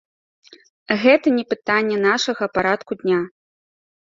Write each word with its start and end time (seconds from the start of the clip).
Гэта 1.03 1.27
не 1.37 1.43
пытанне 1.51 1.97
нашага 2.07 2.49
парадку 2.57 2.99
дня. 3.05 3.21